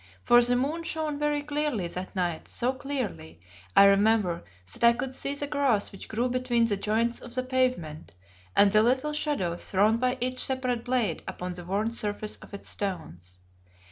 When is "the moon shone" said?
0.41-1.19